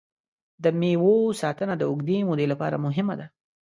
د 0.63 0.65
مېوو 0.79 1.15
ساتنه 1.41 1.73
د 1.77 1.83
اوږدې 1.89 2.17
مودې 2.27 2.45
لپاره 2.53 2.81
مهمه 2.85 3.15
ده. 3.19 3.25